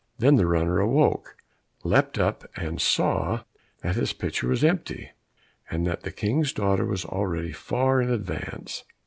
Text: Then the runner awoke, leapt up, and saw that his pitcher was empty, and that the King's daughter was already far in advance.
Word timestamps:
Then 0.17 0.35
the 0.35 0.47
runner 0.47 0.79
awoke, 0.79 1.35
leapt 1.83 2.17
up, 2.17 2.43
and 2.55 2.81
saw 2.81 3.41
that 3.83 3.97
his 3.97 4.13
pitcher 4.13 4.47
was 4.47 4.63
empty, 4.63 5.11
and 5.69 5.85
that 5.85 6.01
the 6.01 6.11
King's 6.11 6.51
daughter 6.53 6.87
was 6.87 7.05
already 7.05 7.51
far 7.51 8.01
in 8.01 8.09
advance. 8.09 8.83